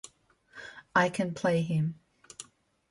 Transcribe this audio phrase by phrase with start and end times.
[0.95, 1.99] I can play him.